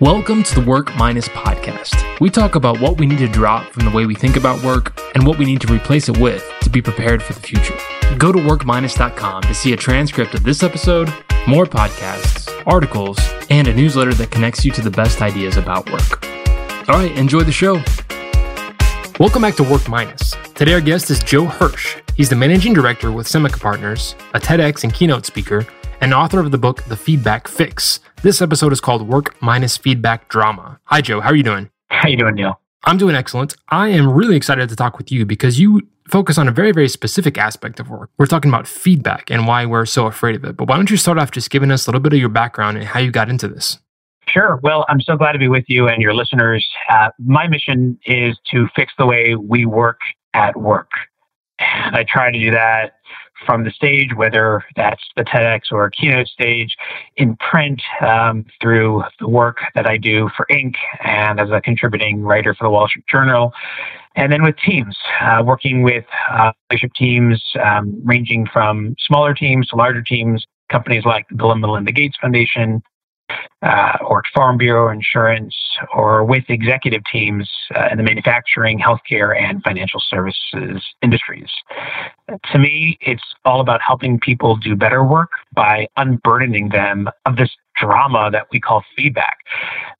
[0.00, 2.20] Welcome to the Work Minus podcast.
[2.20, 5.00] We talk about what we need to drop from the way we think about work
[5.14, 7.74] and what we need to replace it with to be prepared for the future.
[8.18, 11.08] Go to workminus.com to see a transcript of this episode,
[11.48, 16.26] more podcasts, articles, and a newsletter that connects you to the best ideas about work.
[16.90, 17.82] All right, enjoy the show.
[19.18, 20.32] Welcome back to Work Minus.
[20.54, 21.96] Today, our guest is Joe Hirsch.
[22.16, 25.66] He's the managing director with Seneca Partners, a TEDx and keynote speaker,
[26.00, 28.00] and author of the book The Feedback Fix.
[28.22, 30.80] This episode is called Work Minus Feedback Drama.
[30.84, 31.20] Hi, Joe.
[31.20, 31.70] How are you doing?
[31.88, 32.60] How you doing, Neil?
[32.84, 33.56] I'm doing excellent.
[33.68, 36.88] I am really excited to talk with you because you focus on a very, very
[36.88, 38.10] specific aspect of work.
[38.18, 40.56] We're talking about feedback and why we're so afraid of it.
[40.56, 42.76] But why don't you start off just giving us a little bit of your background
[42.76, 43.78] and how you got into this?
[44.28, 44.60] Sure.
[44.62, 46.66] Well, I'm so glad to be with you and your listeners.
[46.88, 49.98] Uh, my mission is to fix the way we work
[50.34, 50.90] at work.
[51.58, 52.94] And I try to do that
[53.44, 56.76] from the stage, whether that's the TEDx or keynote stage,
[57.16, 60.74] in print, um, through the work that I do for Inc.
[61.04, 63.52] and as a contributing writer for the Wall Street Journal,
[64.16, 69.68] and then with teams, uh, working with uh, leadership teams um, ranging from smaller teams
[69.68, 72.82] to larger teams, companies like the Bill and Melinda Gates Foundation,
[73.62, 75.54] uh, or Farm Bureau Insurance,
[75.94, 81.50] or with executive teams uh, in the manufacturing, healthcare, and financial services industries.
[82.52, 87.50] To me, it's all about helping people do better work by unburdening them of this
[87.76, 89.38] drama that we call feedback.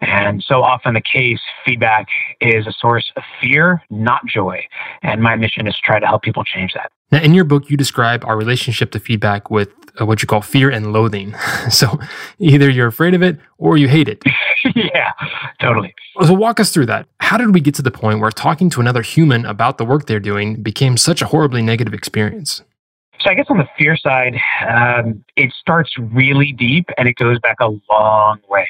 [0.01, 2.07] And so often the case, feedback
[2.41, 4.65] is a source of fear, not joy.
[5.03, 6.91] And my mission is to try to help people change that.
[7.13, 9.71] Now, in your book, you describe our relationship to feedback with
[10.05, 11.35] what you call fear and loathing.
[11.71, 11.99] so
[12.39, 14.23] either you're afraid of it or you hate it.
[14.75, 15.13] yeah,
[15.61, 15.95] totally.
[16.23, 17.07] So walk us through that.
[17.21, 20.07] How did we get to the point where talking to another human about the work
[20.07, 22.63] they're doing became such a horribly negative experience?
[23.21, 24.37] So I guess on the fear side,
[24.69, 28.69] um, it starts really deep and it goes back a long way.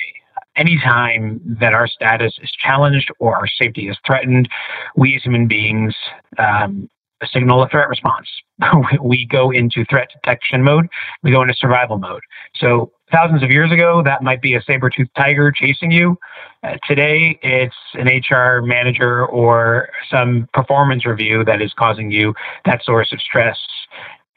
[0.56, 4.48] Anytime that our status is challenged or our safety is threatened,
[4.96, 5.94] we as human beings
[6.38, 6.88] um,
[7.24, 8.28] signal a threat response.
[9.02, 10.88] we go into threat detection mode.
[11.22, 12.22] We go into survival mode.
[12.56, 16.18] So thousands of years ago, that might be a saber-toothed tiger chasing you.
[16.62, 22.34] Uh, today, it's an HR manager or some performance review that is causing you
[22.64, 23.58] that source of stress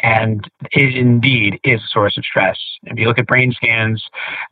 [0.01, 2.57] and it indeed is a source of stress.
[2.83, 4.03] If you look at brain scans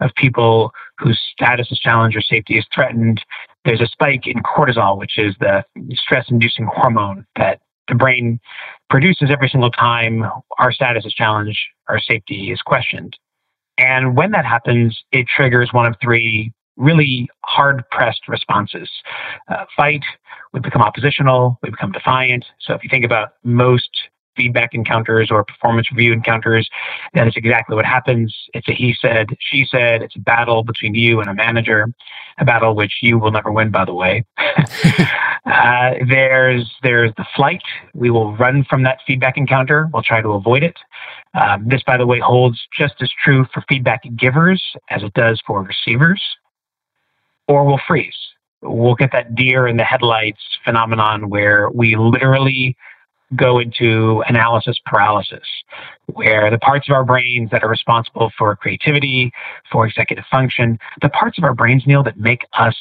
[0.01, 3.23] of people whose status is challenged or safety is threatened,
[3.63, 5.63] there's a spike in cortisol, which is the
[5.93, 8.39] stress inducing hormone that the brain
[8.89, 10.25] produces every single time
[10.59, 13.17] our status is challenged, our safety is questioned.
[13.77, 18.89] And when that happens, it triggers one of three really hard pressed responses
[19.49, 20.03] uh, fight,
[20.53, 22.45] we become oppositional, we become defiant.
[22.59, 23.89] So if you think about most
[24.35, 26.69] feedback encounters or performance review encounters,
[27.15, 28.33] that is exactly what happens.
[28.53, 31.87] It's a he said, she said, it's a battle between you and a manager,
[32.37, 34.23] a battle which you will never win, by the way.
[35.47, 37.63] uh, there's, there's the flight.
[37.93, 39.89] We will run from that feedback encounter.
[39.93, 40.77] We'll try to avoid it.
[41.33, 45.41] Um, this, by the way, holds just as true for feedback givers as it does
[45.45, 46.21] for receivers.
[47.47, 48.15] Or we'll freeze.
[48.61, 52.75] We'll get that deer in the headlights phenomenon where we literally
[53.35, 55.47] go into analysis paralysis,
[56.07, 59.31] where the parts of our brains that are responsible for creativity,
[59.71, 62.75] for executive function, the parts of our brains, Neil, that make us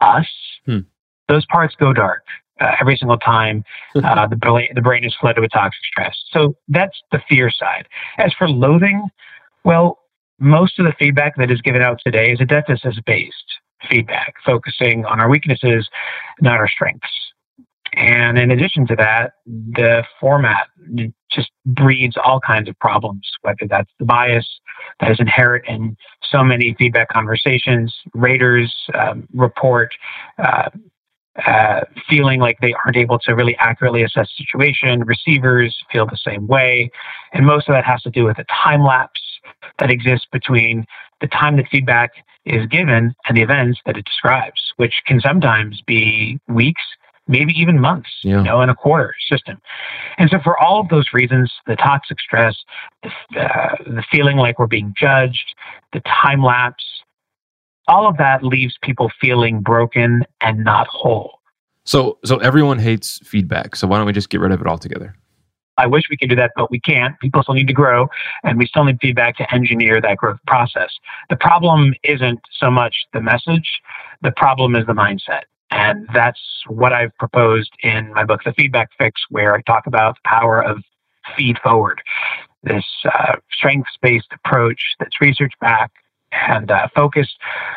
[0.00, 0.28] us,
[0.66, 0.80] hmm.
[1.30, 2.24] Those parts go dark.
[2.60, 3.64] Uh, every single time
[3.94, 6.14] uh, the, brain, the brain is flooded with toxic stress.
[6.30, 7.88] So that's the fear side.
[8.18, 9.08] As for loathing,
[9.64, 9.98] well,
[10.38, 13.34] most of the feedback that is given out today is a deficit based
[13.88, 15.88] feedback, focusing on our weaknesses,
[16.40, 17.08] not our strengths.
[17.94, 20.68] And in addition to that, the format
[21.30, 24.46] just breeds all kinds of problems, whether that's the bias
[25.00, 29.92] that is inherent in so many feedback conversations, raters um, report
[30.38, 30.70] uh,
[31.46, 36.16] uh, feeling like they aren't able to really accurately assess the situation, receivers feel the
[36.16, 36.90] same way.
[37.32, 39.20] And most of that has to do with a time lapse
[39.78, 40.86] that exists between
[41.20, 42.10] the time that feedback
[42.44, 46.82] is given and the events that it describes, which can sometimes be weeks
[47.28, 48.38] maybe even months, yeah.
[48.38, 49.60] you know, in a quarter system.
[50.18, 52.56] And so, for all of those reasons, the toxic stress,
[53.02, 55.54] the, uh, the feeling like we're being judged,
[55.92, 56.84] the time lapse,
[57.90, 61.40] all of that leaves people feeling broken and not whole.
[61.84, 63.74] So, so everyone hates feedback.
[63.74, 65.14] So why don't we just get rid of it altogether?
[65.76, 67.18] I wish we could do that, but we can't.
[67.20, 68.06] People still need to grow,
[68.44, 70.90] and we still need feedback to engineer that growth process.
[71.30, 73.80] The problem isn't so much the message,
[74.22, 75.44] the problem is the mindset.
[75.70, 80.16] And that's what I've proposed in my book, The Feedback Fix, where I talk about
[80.16, 80.82] the power of
[81.36, 82.02] feed forward,
[82.62, 85.96] this uh, strengths based approach that's research backed,
[86.32, 87.36] and uh, focused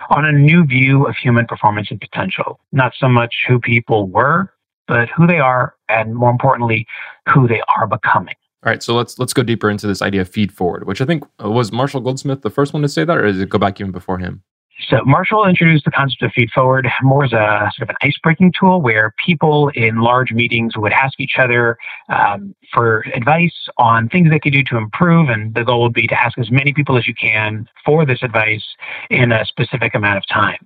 [0.10, 2.60] on a new view of human performance and potential.
[2.72, 4.54] Not so much who people were,
[4.88, 6.86] but who they are, and more importantly,
[7.30, 8.36] who they are becoming.
[8.66, 11.06] All right, so let's let's go deeper into this idea of feed forward, which I
[11.06, 13.58] think uh, was Marshall Goldsmith the first one to say that, or does it go
[13.58, 14.42] back even before him?
[14.90, 18.18] So Marshall introduced the concept of feed forward more as a sort of an ice
[18.22, 21.78] breaking tool where people in large meetings would ask each other
[22.10, 25.30] um, for advice on things they could do to improve.
[25.30, 28.24] And the goal would be to ask as many people as you can for this
[28.24, 28.64] advice
[29.10, 30.66] in a specific amount of time.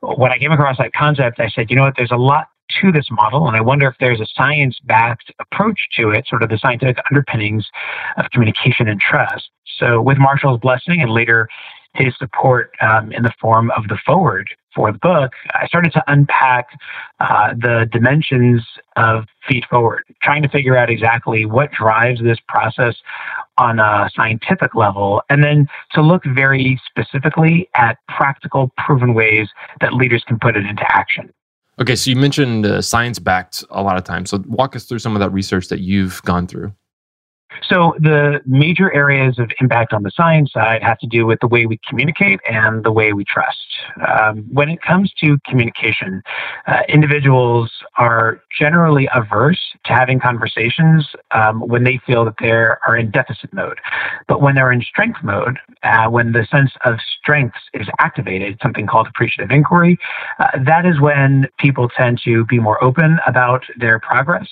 [0.00, 2.48] When I came across that concept, I said, you know what, there's a lot
[2.80, 3.46] to this model.
[3.46, 6.98] And I wonder if there's a science backed approach to it, sort of the scientific
[7.10, 7.68] underpinnings
[8.16, 9.50] of communication and trust.
[9.78, 11.48] So, with Marshall's blessing and later
[11.96, 16.04] his support um, in the form of the foreword for the book, I started to
[16.06, 16.68] unpack
[17.18, 18.62] uh, the dimensions
[18.96, 22.94] of feed forward, trying to figure out exactly what drives this process
[23.58, 29.48] on a scientific level, and then to look very specifically at practical, proven ways
[29.80, 31.32] that leaders can put it into action.
[31.80, 34.30] Okay, so you mentioned uh, science backed a lot of times.
[34.30, 36.72] So walk us through some of that research that you've gone through.
[37.62, 41.48] So the major areas of impact on the science side have to do with the
[41.48, 43.58] way we communicate and the way we trust.
[44.06, 46.22] Um, when it comes to communication,
[46.66, 52.96] uh, individuals are generally averse to having conversations um, when they feel that they are
[52.96, 53.78] in deficit mode.
[54.28, 58.86] But when they're in strength mode, uh, when the sense of strengths is activated, something
[58.86, 59.98] called appreciative inquiry,
[60.38, 64.48] uh, that is when people tend to be more open about their progress,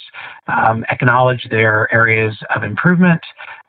[0.49, 2.94] um, acknowledge their areas of improvement,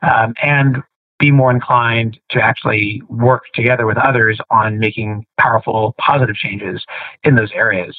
[0.02, 0.82] um, and
[1.18, 6.84] be more inclined to actually work together with others on making powerful, positive changes
[7.24, 7.96] in those areas.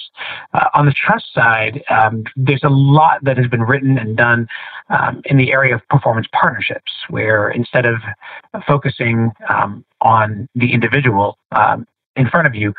[0.53, 4.47] Uh, on the trust side, um, there's a lot that has been written and done
[4.89, 7.95] um, in the area of performance partnerships, where instead of
[8.67, 12.73] focusing um, on the individual um, in front of you,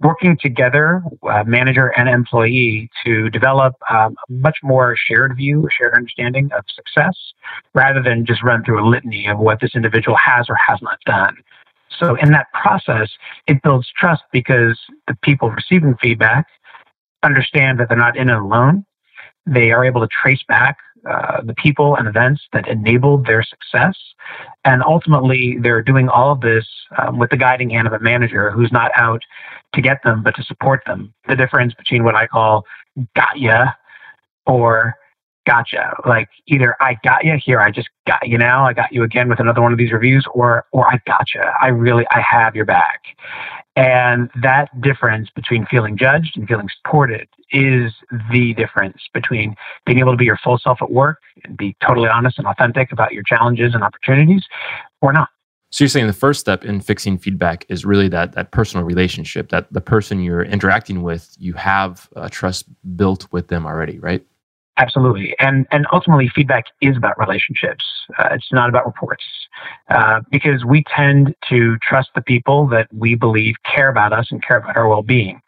[0.00, 5.70] working together, uh, manager and employee, to develop um, a much more shared view, a
[5.70, 7.16] shared understanding of success,
[7.74, 10.98] rather than just run through a litany of what this individual has or has not
[11.06, 11.36] done.
[11.98, 13.10] So, in that process,
[13.46, 14.78] it builds trust because
[15.08, 16.46] the people receiving feedback
[17.22, 18.84] understand that they're not in it alone.
[19.46, 20.78] They are able to trace back
[21.08, 23.96] uh, the people and events that enabled their success.
[24.64, 26.66] And ultimately, they're doing all of this
[26.98, 29.22] um, with the guiding hand of a manager who's not out
[29.74, 31.12] to get them, but to support them.
[31.28, 32.64] The difference between what I call
[33.16, 33.72] got ya
[34.46, 34.94] or
[35.46, 35.94] gotcha.
[36.06, 39.28] Like either I got you here, I just got you now, I got you again
[39.28, 41.52] with another one of these reviews, or or I gotcha.
[41.60, 43.02] I really I have your back.
[43.74, 47.92] And that difference between feeling judged and feeling supported is
[48.30, 49.54] the difference between
[49.86, 52.92] being able to be your full self at work and be totally honest and authentic
[52.92, 54.44] about your challenges and opportunities
[55.00, 55.28] or not.
[55.70, 59.48] So you're saying the first step in fixing feedback is really that that personal relationship,
[59.48, 64.22] that the person you're interacting with, you have a trust built with them already, right?
[64.78, 67.84] Absolutely, and and ultimately, feedback is about relationships.
[68.18, 69.24] Uh, it's not about reports,
[69.90, 74.42] uh, because we tend to trust the people that we believe care about us and
[74.42, 75.42] care about our well-being.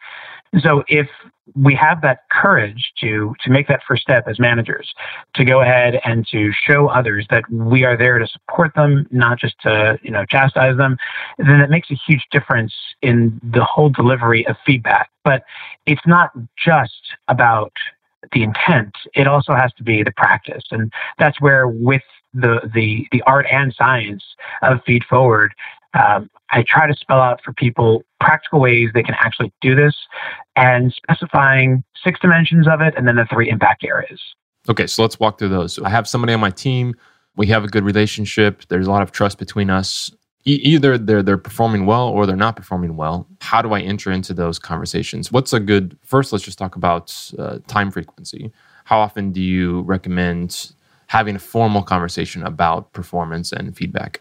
[0.61, 1.09] So if
[1.55, 4.93] we have that courage to to make that first step as managers,
[5.35, 9.39] to go ahead and to show others that we are there to support them, not
[9.39, 10.97] just to you know chastise them,
[11.39, 12.73] then it makes a huge difference
[13.03, 15.11] in the whole delivery of feedback.
[15.23, 15.45] But
[15.87, 17.73] it's not just about
[18.33, 20.65] the intent, it also has to be the practice.
[20.71, 22.03] And that's where with
[22.33, 24.25] the the the art and science
[24.63, 25.53] of feed forward,
[25.95, 29.95] um, I try to spell out for people practical ways they can actually do this
[30.57, 34.21] and specifying six dimensions of it and then the three impact areas.
[34.69, 35.79] Okay, so let's walk through those.
[35.79, 36.95] I have somebody on my team.
[37.37, 38.63] We have a good relationship.
[38.69, 40.11] There's a lot of trust between us
[40.45, 44.35] either they're they're performing well or they're not performing well how do i enter into
[44.35, 48.53] those conversations what's a good first let's just talk about uh, time frequency
[48.85, 50.73] how often do you recommend
[51.07, 54.21] having a formal conversation about performance and feedback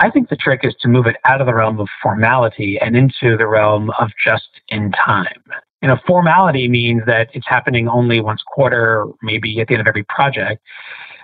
[0.00, 2.96] i think the trick is to move it out of the realm of formality and
[2.96, 5.42] into the realm of just in time
[5.82, 9.80] you know formality means that it's happening only once a quarter maybe at the end
[9.80, 10.62] of every project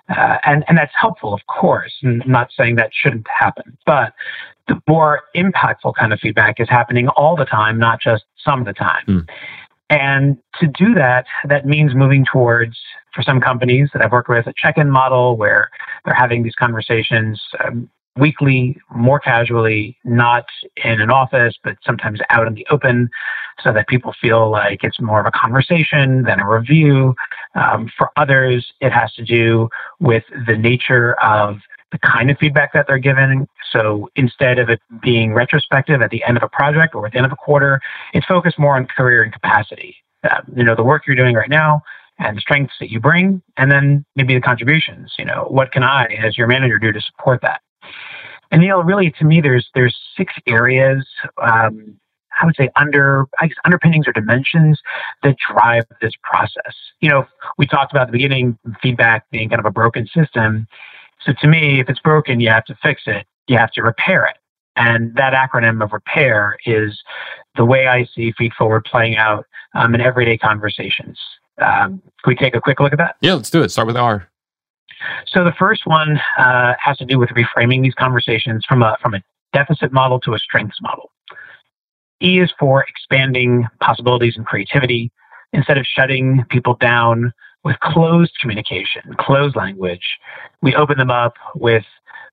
[0.09, 1.93] uh, and, and that's helpful, of course.
[2.05, 4.13] I'm not saying that shouldn't happen, but
[4.69, 8.67] the more impactful kind of feedback is happening all the time, not just some of
[8.67, 9.05] the time.
[9.09, 9.29] Mm.
[9.89, 12.77] And to do that, that means moving towards,
[13.15, 15.71] for some companies that I've worked with, a check in model where
[16.05, 20.47] they're having these conversations um, weekly, more casually, not
[20.85, 23.11] in an office, but sometimes out in the open,
[23.63, 27.15] so that people feel like it's more of a conversation than a review.
[27.55, 29.69] Um, for others, it has to do
[30.01, 31.59] with the nature of
[31.93, 33.47] the kind of feedback that they're given.
[33.71, 37.19] So instead of it being retrospective at the end of a project or at the
[37.19, 37.81] end of a quarter,
[38.13, 39.97] it's focused more on career and capacity.
[40.25, 41.83] Uh, you know, the work you're doing right now
[42.19, 45.15] and the strengths that you bring, and then maybe the contributions.
[45.19, 47.61] You know, what can I, as your manager, do to support that?
[48.51, 51.07] And Neil, really, to me, there's there's six areas.
[51.43, 51.99] Um,
[52.41, 54.81] I would say under I guess underpinnings or dimensions
[55.23, 56.75] that drive this process.
[57.01, 57.27] You know,
[57.59, 60.67] we talked about the beginning feedback being kind of a broken system.
[61.25, 63.27] So to me, if it's broken, you have to fix it.
[63.49, 64.37] You have to repair it.
[64.77, 67.01] And that acronym of repair is
[67.57, 71.19] the way I see feed forward playing out um, in everyday conversations.
[71.59, 73.17] Um, can we take a quick look at that?
[73.23, 73.71] Yeah, let's do it.
[73.71, 74.29] Start with R.
[75.27, 79.15] So the first one uh, has to do with reframing these conversations from a from
[79.15, 79.23] a
[79.53, 81.11] deficit model to a strengths model.
[82.23, 85.11] E is for expanding possibilities and creativity
[85.53, 87.33] instead of shutting people down
[87.65, 90.07] with closed communication, closed language.
[90.63, 91.85] We open them up with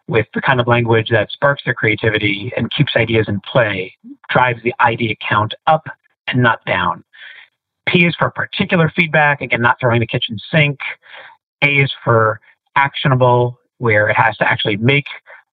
[0.08, 3.96] with the kind of language that sparks their creativity and keeps ideas in play,
[4.30, 5.88] drives the idea count up
[6.28, 7.04] and not down.
[7.88, 10.80] P is for particular feedback, again, not throwing the kitchen sink.
[11.64, 12.40] A is for
[12.76, 15.06] actionable, where it has to actually make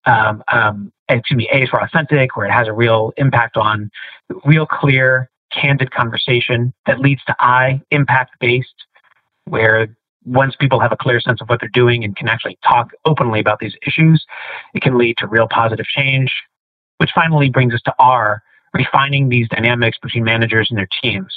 [0.06, 3.90] um, um, excuse me, A is for authentic, where it has a real impact on
[4.44, 8.86] real clear, candid conversation that leads to I, impact based,
[9.44, 12.90] where once people have a clear sense of what they're doing and can actually talk
[13.04, 14.24] openly about these issues,
[14.74, 16.32] it can lead to real positive change,
[16.98, 18.42] which finally brings us to R,
[18.74, 21.34] refining these dynamics between managers and their teams.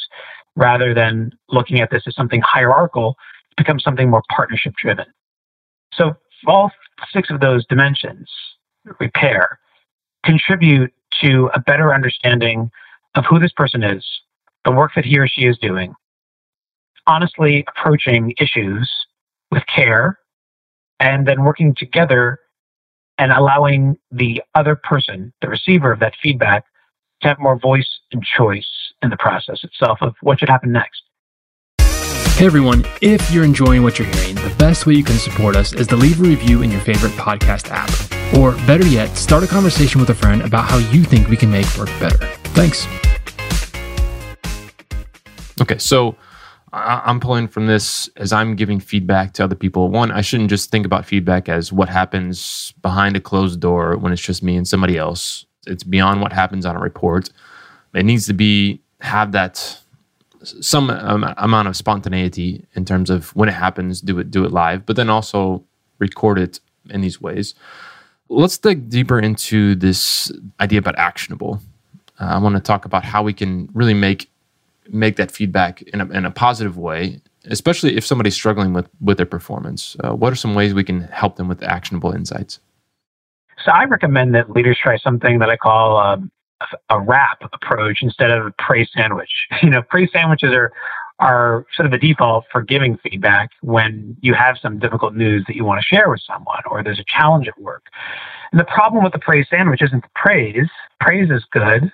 [0.56, 3.16] Rather than looking at this as something hierarchical,
[3.52, 5.06] it becomes something more partnership driven.
[5.98, 6.16] So
[6.48, 6.72] all
[7.12, 8.30] six of those dimensions,
[9.00, 9.60] repair,
[10.26, 12.72] contribute to a better understanding
[13.16, 14.06] of who this person is,
[14.66, 15.94] the work that he or she is doing,
[17.08, 18.90] honestly approaching issues
[19.52, 20.20] with care,
[21.00, 22.40] and then working together
[23.18, 26.66] and allowing the other person, the receiver of that feedback,
[27.22, 28.68] to have more voice and choice
[29.02, 31.03] in the process itself of what should happen next.
[32.36, 35.72] Hey everyone, if you're enjoying what you're hearing, the best way you can support us
[35.72, 37.90] is to leave a review in your favorite podcast app.
[38.36, 41.52] Or better yet, start a conversation with a friend about how you think we can
[41.52, 42.18] make work better.
[42.56, 42.88] Thanks.
[45.62, 46.18] Okay, so
[46.74, 49.90] I'm pulling from this as I'm giving feedback to other people.
[49.90, 54.12] One, I shouldn't just think about feedback as what happens behind a closed door when
[54.12, 55.46] it's just me and somebody else.
[55.68, 57.30] It's beyond what happens on a report.
[57.94, 59.80] It needs to be have that
[60.44, 64.52] some um, amount of spontaneity in terms of when it happens, do it do it
[64.52, 65.64] live, but then also
[66.00, 66.60] record it
[66.90, 67.56] in these ways.
[68.30, 71.62] Let's dig deeper into this idea about actionable.
[72.20, 74.30] Uh, I want to talk about how we can really make
[74.90, 79.18] make that feedback in a, in a positive way, especially if somebody's struggling with with
[79.18, 79.96] their performance.
[80.04, 82.60] Uh, what are some ways we can help them with actionable insights?
[83.64, 86.32] So I recommend that leaders try something that I call um,
[86.90, 89.48] a wrap approach instead of a praise sandwich.
[89.64, 90.72] You know, praise sandwiches are
[91.20, 95.56] are sort of a default for giving feedback when you have some difficult news that
[95.56, 97.86] you want to share with someone or there's a challenge at work.
[98.52, 100.68] And the problem with the praise sandwich isn't the praise.
[101.00, 101.92] Praise is good.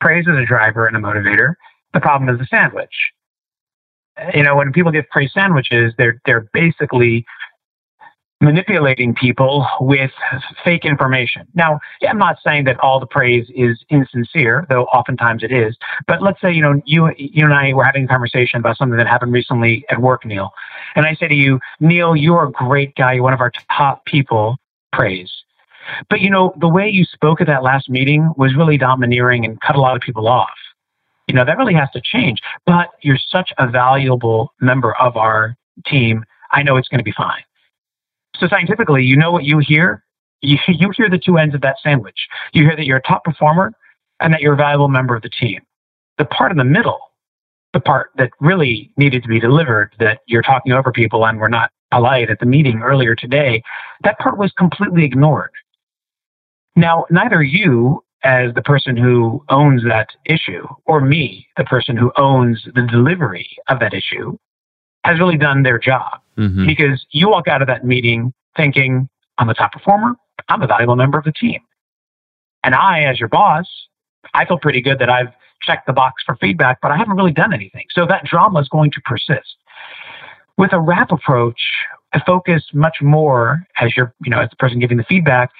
[0.00, 1.54] Praise is a driver and a motivator.
[1.92, 3.12] The problem is the sandwich.
[4.34, 7.24] You know, when people give praise sandwiches, they're they're basically
[8.40, 10.12] manipulating people with
[10.64, 11.46] fake information.
[11.54, 15.76] Now, I'm not saying that all the praise is insincere, though oftentimes it is.
[16.06, 18.96] But let's say, you know, you, you and I were having a conversation about something
[18.96, 20.50] that happened recently at work, Neil.
[20.94, 23.14] And I say to you, Neil, you're a great guy.
[23.14, 24.56] You're one of our top people.
[24.92, 25.32] Praise.
[26.08, 29.60] But, you know, the way you spoke at that last meeting was really domineering and
[29.60, 30.50] cut a lot of people off.
[31.26, 32.40] You know, that really has to change.
[32.66, 36.24] But you're such a valuable member of our team.
[36.52, 37.42] I know it's going to be fine.
[38.38, 40.04] So scientifically, you know what you hear?
[40.40, 42.28] You, you hear the two ends of that sandwich.
[42.52, 43.72] You hear that you're a top performer
[44.20, 45.60] and that you're a valuable member of the team.
[46.18, 46.98] The part in the middle,
[47.72, 51.48] the part that really needed to be delivered, that you're talking over people and we're
[51.48, 53.62] not polite at the meeting earlier today,
[54.02, 55.50] that part was completely ignored.
[56.76, 62.12] Now, neither you, as the person who owns that issue, or me, the person who
[62.16, 64.36] owns the delivery of that issue,
[65.04, 66.66] has really done their job mm-hmm.
[66.66, 70.14] because you walk out of that meeting thinking, I'm a top performer,
[70.48, 71.60] I'm a valuable member of the team.
[72.64, 73.66] And I, as your boss,
[74.34, 75.28] I feel pretty good that I've
[75.62, 77.86] checked the box for feedback, but I haven't really done anything.
[77.90, 79.56] So that drama is going to persist.
[80.56, 81.60] With a wrap approach,
[82.12, 85.50] I focus much more as you're, you know, as the person giving the feedback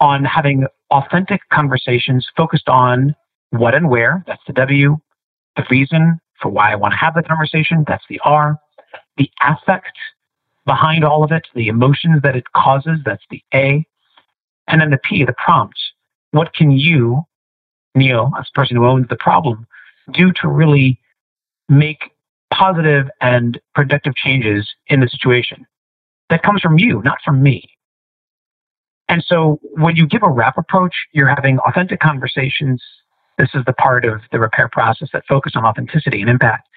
[0.00, 3.14] on having authentic conversations focused on
[3.50, 4.98] what and where, that's the W,
[5.56, 8.58] the reason for why I want to have the conversation, that's the R,
[9.16, 9.96] the affect,
[10.66, 13.86] behind all of it, the emotions that it causes, that's the A.
[14.68, 15.78] And then the P, the prompt.
[16.30, 17.22] What can you,
[17.94, 19.66] Neil, as the person who owns the problem,
[20.12, 20.98] do to really
[21.68, 22.12] make
[22.52, 25.66] positive and productive changes in the situation?
[26.30, 27.68] That comes from you, not from me.
[29.08, 32.82] And so when you give a wrap approach, you're having authentic conversations.
[33.36, 36.68] This is the part of the repair process that focus on authenticity and impact.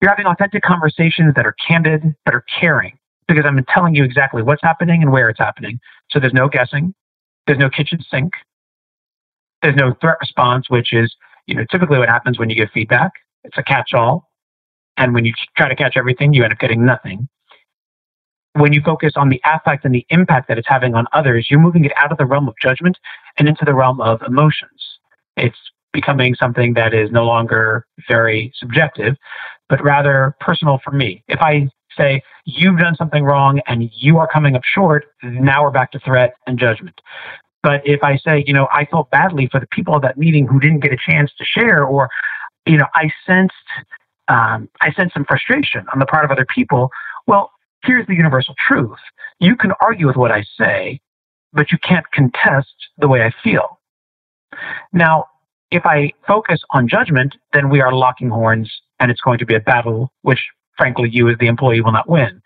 [0.00, 4.42] You're having authentic conversations that are candid, that are caring, because I'm telling you exactly
[4.42, 5.78] what's happening and where it's happening.
[6.10, 6.94] So there's no guessing.
[7.46, 8.32] There's no kitchen sink.
[9.62, 11.14] There's no threat response, which is,
[11.46, 13.12] you know, typically what happens when you give feedback.
[13.44, 14.30] It's a catch-all.
[14.96, 17.28] And when you try to catch everything, you end up getting nothing.
[18.54, 21.60] When you focus on the affect and the impact that it's having on others, you're
[21.60, 22.98] moving it out of the realm of judgment
[23.38, 24.98] and into the realm of emotions.
[25.36, 25.58] It's
[25.92, 29.16] becoming something that is no longer very subjective,
[29.70, 31.22] but rather personal for me.
[31.28, 35.70] If I say, you've done something wrong and you are coming up short, now we're
[35.70, 37.00] back to threat and judgment.
[37.62, 40.46] But if I say, you know, I felt badly for the people at that meeting
[40.46, 42.08] who didn't get a chance to share, or,
[42.66, 43.54] you know, I sensed,
[44.28, 46.90] um, I sensed some frustration on the part of other people.
[47.26, 47.52] Well,
[47.84, 48.98] here's the universal truth.
[49.38, 51.00] You can argue with what I say,
[51.52, 53.78] but you can't contest the way I feel.
[54.92, 55.26] Now,
[55.70, 59.54] if I focus on judgment, then we are locking horns and it's going to be
[59.54, 62.42] a battle, which frankly you as the employee will not win.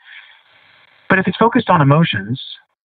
[1.08, 2.42] But if it's focused on emotions,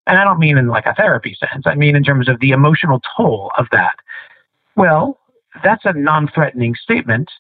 [0.07, 2.51] and I don't mean in like a therapy sense, I mean in terms of the
[2.51, 3.95] emotional toll of that,
[4.77, 5.19] well,
[5.63, 7.31] that's a non threatening statement.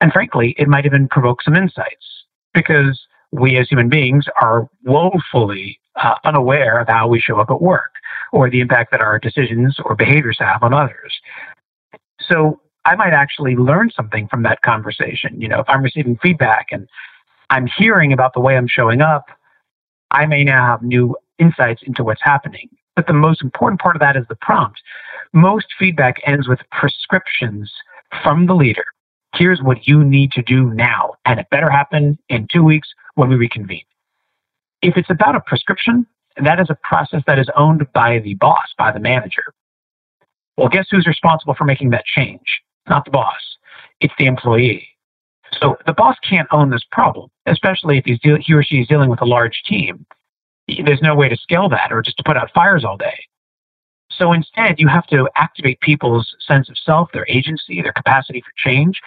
[0.00, 2.24] And frankly, it might even provoke some insights
[2.54, 3.00] because
[3.30, 7.92] we as human beings are woefully uh, unaware of how we show up at work
[8.32, 11.12] or the impact that our decisions or behaviors have on others.
[12.28, 15.40] So I might actually learn something from that conversation.
[15.40, 16.88] You know, if I'm receiving feedback and
[17.50, 19.26] I'm hearing about the way I'm showing up,
[20.10, 22.68] I may now have new insights into what's happening.
[22.96, 24.80] But the most important part of that is the prompt.
[25.32, 27.72] Most feedback ends with prescriptions
[28.22, 28.84] from the leader.
[29.34, 33.30] Here's what you need to do now, and it better happen in two weeks when
[33.30, 33.84] we reconvene.
[34.82, 36.06] If it's about a prescription,
[36.42, 39.54] that is a process that is owned by the boss, by the manager.
[40.56, 42.62] Well, guess who's responsible for making that change?
[42.88, 43.40] Not the boss.
[44.00, 44.88] It's the employee.
[45.60, 48.88] So the boss can't own this problem, especially if he's deal- he or she is
[48.88, 50.06] dealing with a large team.
[50.66, 53.26] There's no way to scale that or just to put out fires all day.
[54.10, 58.52] So instead, you have to activate people's sense of self, their agency, their capacity for
[58.56, 59.00] change.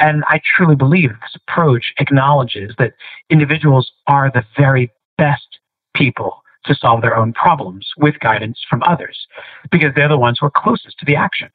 [0.00, 2.94] And I truly believe this approach acknowledges that
[3.30, 5.58] individuals are the very best
[5.94, 9.26] people to solve their own problems with guidance from others
[9.70, 11.48] because they're the ones who are closest to the action.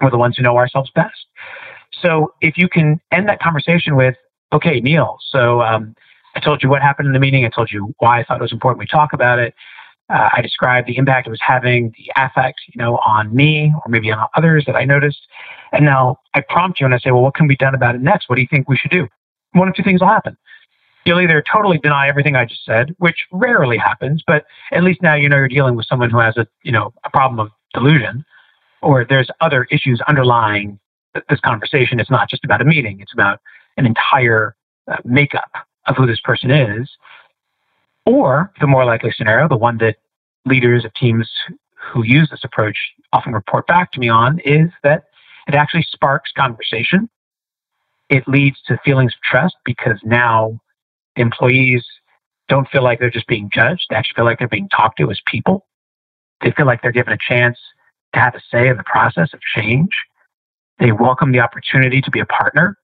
[0.00, 1.26] We're the ones who know ourselves best.
[2.00, 4.16] So if you can end that conversation with,
[4.52, 5.94] okay, Neil, so um,
[6.34, 7.44] I told you what happened in the meeting.
[7.44, 9.54] I told you why I thought it was important we talk about it.
[10.08, 13.88] Uh, I described the impact it was having, the affect, you know, on me or
[13.88, 15.20] maybe on others that I noticed.
[15.72, 18.02] And now I prompt you and I say, well, what can be done about it
[18.02, 18.28] next?
[18.28, 19.08] What do you think we should do?
[19.52, 20.36] One of two things will happen.
[21.04, 25.14] You'll either totally deny everything I just said, which rarely happens, but at least now
[25.14, 28.24] you know you're dealing with someone who has a, you know, a problem of delusion,
[28.82, 30.78] or there's other issues underlying
[31.28, 31.98] this conversation.
[31.98, 33.40] It's not just about a meeting; it's about
[33.76, 34.54] an entire
[34.90, 35.50] uh, makeup
[35.86, 36.88] of who this person is.
[38.06, 39.96] Or the more likely scenario, the one that
[40.44, 41.28] leaders of teams
[41.92, 42.76] who use this approach
[43.12, 45.04] often report back to me on, is that
[45.48, 47.08] it actually sparks conversation.
[48.08, 50.60] It leads to feelings of trust because now
[51.16, 51.84] employees
[52.48, 53.86] don't feel like they're just being judged.
[53.90, 55.66] They actually feel like they're being talked to as people.
[56.40, 57.58] They feel like they're given a chance
[58.14, 59.90] to have a say in the process of change.
[60.78, 62.76] They welcome the opportunity to be a partner.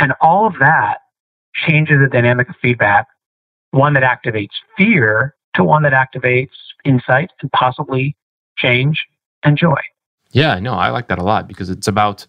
[0.00, 0.98] And all of that
[1.54, 3.06] changes the dynamic of feedback,
[3.70, 6.48] one that activates fear to one that activates
[6.84, 8.16] insight and possibly
[8.58, 9.04] change
[9.44, 9.80] and joy.
[10.32, 12.26] Yeah, no, I like that a lot because it's about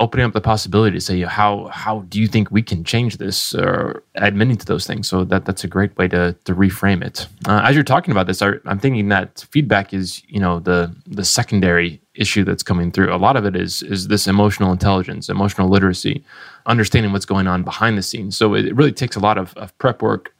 [0.00, 3.54] opening up the possibility to say how how do you think we can change this
[3.54, 5.08] or admitting to those things?
[5.08, 7.28] So that that's a great way to to reframe it.
[7.46, 10.94] Uh, as you're talking about this I, i'm thinking that feedback is you know the
[11.06, 13.14] the secondary issue that's coming through.
[13.14, 16.24] A lot of it is is this emotional intelligence emotional literacy
[16.66, 18.36] understanding what's going on behind the scenes.
[18.36, 20.34] So it really takes a lot of, of prep work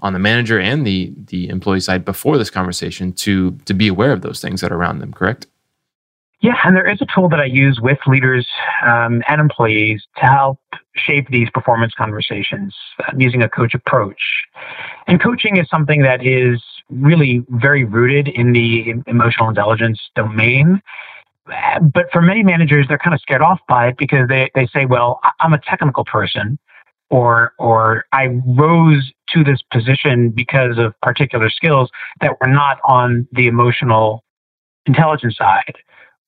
[0.00, 4.12] on the manager and the the employee side before this conversation to to be aware
[4.12, 5.46] of those things that are around them correct
[6.44, 8.46] yeah, and there is a tool that I use with leaders
[8.84, 10.58] um, and employees to help
[10.94, 12.76] shape these performance conversations
[13.08, 14.44] I'm using a coach approach.
[15.06, 20.82] And coaching is something that is really very rooted in the emotional intelligence domain.
[21.46, 24.84] But for many managers, they're kind of scared off by it because they, they say,
[24.84, 26.58] well, I'm a technical person.
[27.08, 33.26] or or I rose to this position because of particular skills that were not on
[33.32, 34.24] the emotional
[34.86, 35.76] intelligence side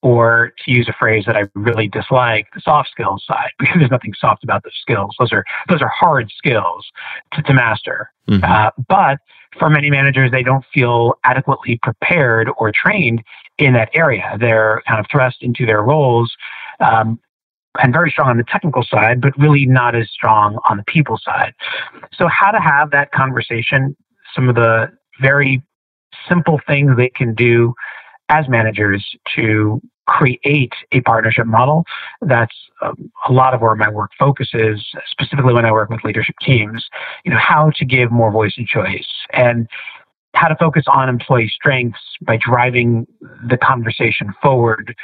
[0.07, 3.91] or to use a phrase that I really dislike, the soft skills side, because there's
[3.91, 5.17] nothing soft about those skills.
[5.19, 6.87] Those are those are hard skills
[7.33, 8.13] to, to master.
[8.29, 8.45] Mm-hmm.
[8.45, 9.19] Uh, but
[9.59, 13.25] for many managers, they don't feel adequately prepared or trained
[13.59, 14.37] in that area.
[14.39, 16.33] They're kind of thrust into their roles
[16.79, 17.19] um,
[17.83, 21.19] and very strong on the technical side, but really not as strong on the people
[21.19, 21.53] side.
[22.15, 23.97] So, how to have that conversation,
[24.37, 25.65] some of the very
[26.29, 27.75] simple things they can do
[28.29, 31.85] as managers to create a partnership model.
[32.23, 36.37] That's um, a lot of where my work focuses, specifically when I work with leadership
[36.41, 36.87] teams,
[37.25, 39.69] you know, how to give more voice and choice and
[40.35, 43.07] how to focus on employee strengths by driving
[43.49, 44.95] the conversation forward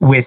[0.00, 0.26] with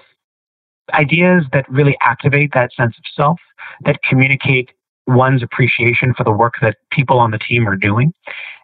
[0.92, 3.40] ideas that really activate that sense of self,
[3.84, 4.70] that communicate
[5.06, 8.12] one's appreciation for the work that people on the team are doing,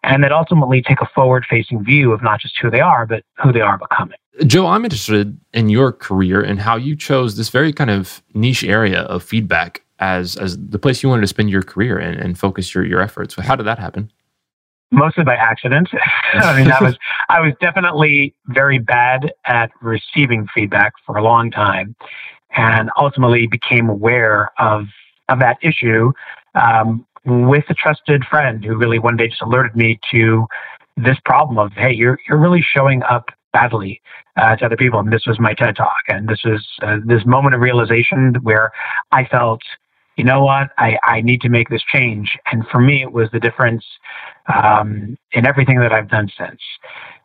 [0.03, 3.25] and that ultimately take a forward facing view of not just who they are, but
[3.43, 4.19] who they are becoming.
[4.47, 8.65] Joe, I'm interested in your career and how you chose this very kind of niche
[8.65, 12.39] area of feedback as, as the place you wanted to spend your career and, and
[12.39, 13.35] focus your, your efforts.
[13.37, 14.11] How did that happen?
[14.91, 15.89] Mostly by accident.
[16.35, 16.99] I mean, I was
[17.31, 21.97] I was definitely very bad at receiving feedback for a long time,
[22.55, 24.85] and ultimately became aware of
[25.29, 26.13] of that issue
[26.55, 30.47] um, with a trusted friend who really one day just alerted me to
[30.97, 34.01] this problem of hey you're you're really showing up badly
[34.37, 34.99] uh, to other people.
[34.99, 36.03] And this was my TED talk.
[36.09, 38.73] And this was uh, this moment of realization where
[39.13, 39.63] I felt
[40.19, 40.69] you know what?
[40.77, 42.37] I, I need to make this change.
[42.53, 43.83] And for me it was the difference
[44.55, 46.61] um, in everything that I've done since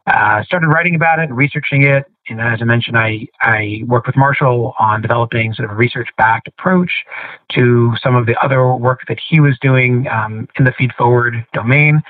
[0.08, 2.06] uh, started writing about it, and researching it.
[2.30, 6.10] And as I mentioned, I, I worked with Marshall on developing sort of a research
[6.18, 6.92] backed approach
[7.54, 11.46] to some of the other work that he was doing um, in the feed forward
[11.54, 12.02] domain.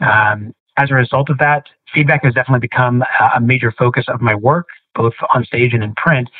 [0.00, 4.34] Um, as a result of that, feedback has definitely become a major focus of my
[4.34, 6.30] work, both on stage and in print.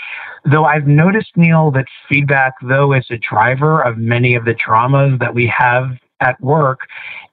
[0.44, 5.18] Though I've noticed, Neil, that feedback, though is a driver of many of the dramas
[5.20, 6.80] that we have at work,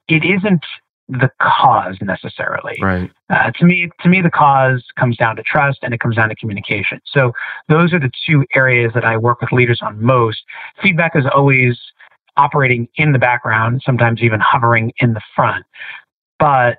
[0.08, 0.66] it isn't
[1.10, 2.78] the cause necessarily.
[2.82, 3.12] Right.
[3.30, 6.30] Uh, to me, to me, the cause comes down to trust and it comes down
[6.30, 7.02] to communication.
[7.06, 7.34] So
[7.68, 10.44] those are the two areas that I work with leaders on most.
[10.82, 11.78] Feedback is always
[12.38, 15.66] operating in the background, sometimes even hovering in the front.
[16.38, 16.78] But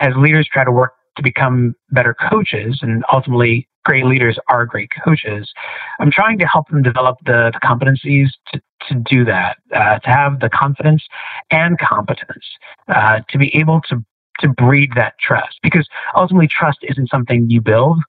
[0.00, 4.90] as leaders try to work to become better coaches and ultimately great leaders are great
[5.04, 5.52] coaches.
[6.00, 10.08] I'm trying to help them develop the, the competencies to, to do that, uh, to
[10.08, 11.04] have the confidence
[11.50, 12.44] and competence
[12.88, 14.04] uh, to be able to,
[14.40, 15.58] to breed that trust.
[15.62, 18.00] Because ultimately, trust isn't something you build,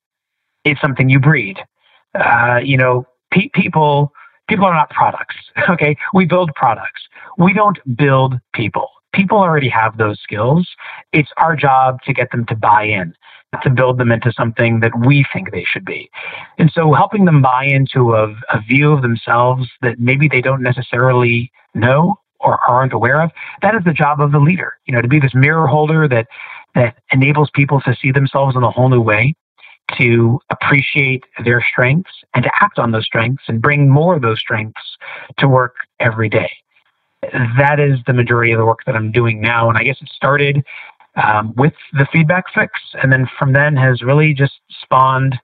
[0.63, 1.57] it's something you breed.
[2.15, 4.13] Uh, you know, pe- people
[4.47, 5.35] people are not products.
[5.69, 7.01] Okay, we build products.
[7.37, 10.67] We don't build people people already have those skills.
[11.13, 13.13] It's our job to get them to buy in,
[13.63, 16.09] to build them into something that we think they should be.
[16.59, 20.61] And so helping them buy into a, a view of themselves that maybe they don't
[20.61, 25.01] necessarily know or aren't aware of, that is the job of the leader, you know,
[25.01, 26.27] to be this mirror holder that
[26.75, 29.33] that enables people to see themselves in a whole new way,
[29.97, 34.39] to appreciate their strengths and to act on those strengths and bring more of those
[34.39, 34.97] strengths
[35.37, 36.51] to work every day
[37.57, 39.69] that is the majority of the work that I'm doing now.
[39.69, 40.63] And I guess it started
[41.21, 45.39] um, with the feedback fix, and then from then has really just spawned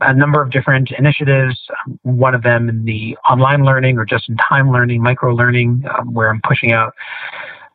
[0.00, 1.58] a number of different initiatives.
[2.02, 6.12] One of them in the online learning or just in time learning, micro learning, um,
[6.12, 6.94] where I'm pushing out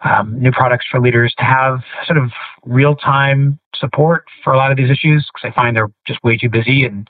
[0.03, 2.31] um, new products for leaders to have sort of
[2.63, 6.37] real time support for a lot of these issues because I find they're just way
[6.37, 7.07] too busy and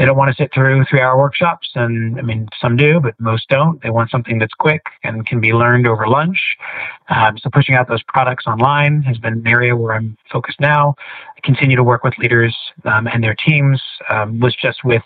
[0.00, 1.68] they don't want to sit through three hour workshops.
[1.74, 3.82] And I mean, some do, but most don't.
[3.82, 6.56] They want something that's quick and can be learned over lunch.
[7.10, 10.94] Um, so pushing out those products online has been an area where I'm focused now.
[11.36, 13.82] I continue to work with leaders um, and their teams.
[14.08, 15.02] Um, was just with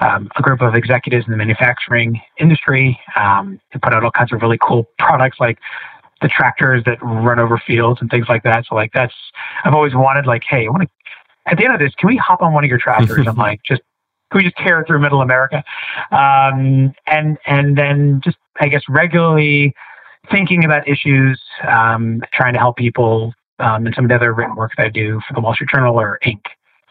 [0.00, 4.32] um, a group of executives in the manufacturing industry um, and put out all kinds
[4.32, 5.60] of really cool products like
[6.22, 8.64] the tractors that run over fields and things like that.
[8.68, 9.14] So like that's
[9.64, 10.88] I've always wanted like, hey, I want to
[11.46, 13.60] at the end of this, can we hop on one of your tractors and like
[13.62, 13.82] just
[14.32, 15.62] we just tear through middle America?
[16.10, 19.74] Um, and, and then just, I guess, regularly
[20.30, 24.56] thinking about issues, um, trying to help people um, and some of the other written
[24.56, 26.40] work that I do for the Wall Street Journal or Inc.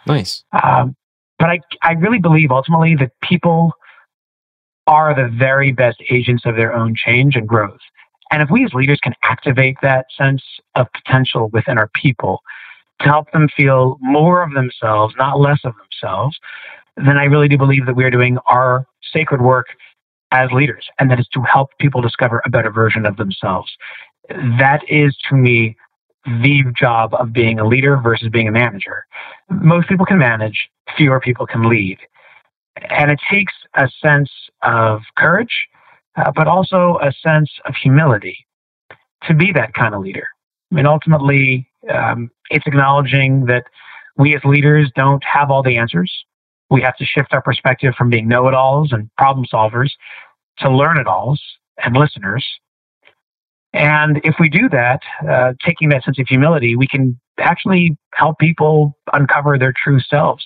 [0.07, 0.43] Nice.
[0.63, 0.95] Um,
[1.39, 3.73] but I, I really believe ultimately that people
[4.87, 7.79] are the very best agents of their own change and growth.
[8.31, 10.41] And if we as leaders can activate that sense
[10.75, 12.41] of potential within our people
[13.01, 16.37] to help them feel more of themselves, not less of themselves,
[16.97, 19.67] then I really do believe that we are doing our sacred work
[20.31, 23.71] as leaders, and that is to help people discover a better version of themselves.
[24.29, 25.75] That is to me
[26.25, 29.05] the job of being a leader versus being a manager.
[29.49, 31.97] Most people can manage, fewer people can lead.
[32.89, 34.31] And it takes a sense
[34.63, 35.67] of courage,
[36.15, 38.45] uh, but also a sense of humility
[39.27, 40.27] to be that kind of leader.
[40.71, 43.65] I mean, ultimately, um, it's acknowledging that
[44.17, 46.11] we as leaders don't have all the answers.
[46.69, 49.91] We have to shift our perspective from being know it alls and problem solvers
[50.59, 51.41] to learn it alls
[51.83, 52.45] and listeners.
[53.73, 58.37] And if we do that, uh, taking that sense of humility, we can actually help
[58.37, 60.45] people uncover their true selves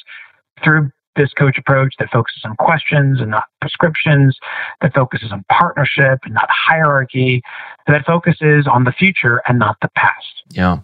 [0.63, 4.38] through this coach approach that focuses on questions and not prescriptions,
[4.82, 7.41] that focuses on partnership and not hierarchy,
[7.88, 10.43] that focuses on the future and not the past.
[10.51, 10.80] Yeah.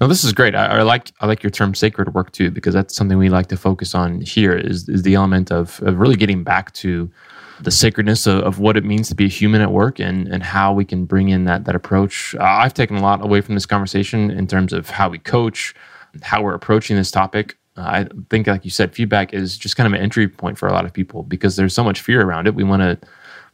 [0.00, 0.54] No, this is great.
[0.54, 3.48] I, I, like I like your term sacred work too, because that's something we like
[3.48, 7.10] to focus on here is, is the element of, of really getting back to
[7.62, 10.42] the sacredness of, of, what it means to be a human at work and, and
[10.42, 12.34] how we can bring in that that approach.
[12.36, 15.74] Uh, I've taken a lot away from this conversation in terms of how we coach,
[16.22, 17.58] how we're approaching this topic.
[17.80, 20.72] I think, like you said, feedback is just kind of an entry point for a
[20.72, 22.54] lot of people because there's so much fear around it.
[22.54, 22.98] We want to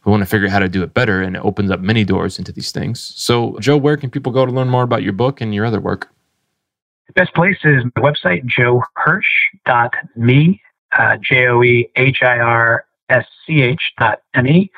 [0.05, 2.05] we want to figure out how to do it better, and it opens up many
[2.05, 3.01] doors into these things.
[3.01, 5.81] So, Joe, where can people go to learn more about your book and your other
[5.81, 6.09] work?
[7.09, 10.63] The best place is my website joehirsch.me,
[10.97, 14.71] uh, J O E H I R S C H dot M E,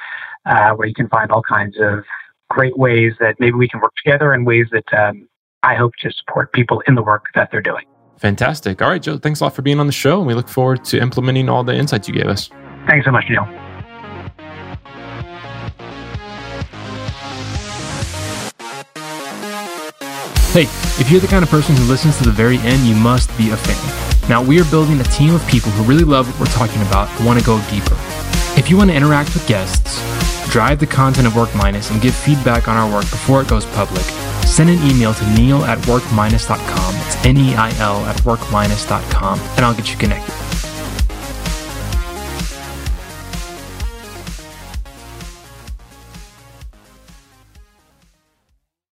[0.47, 2.05] uh, where you can find all kinds of
[2.49, 5.29] great ways that maybe we can work together and ways that um,
[5.63, 7.85] I hope to support people in the work that they're doing.
[8.19, 8.83] Fantastic.
[8.83, 10.19] All right, Joe, thanks a lot for being on the show.
[10.19, 12.51] And we look forward to implementing all the insights you gave us.
[12.89, 13.45] Thanks so much, Neil.
[20.53, 20.63] Hey,
[20.99, 23.51] if you're the kind of person who listens to the very end, you must be
[23.51, 24.29] a fan.
[24.29, 27.09] Now, we are building a team of people who really love what we're talking about
[27.17, 27.97] and want to go deeper.
[28.59, 30.03] If you want to interact with guests,
[30.51, 33.67] drive the content of Work Minus, and give feedback on our work before it goes
[33.67, 34.05] public,
[34.49, 36.95] send an email to neil at workminus.com.
[37.07, 40.48] It's N E I L at workminus.com, and I'll get you connected.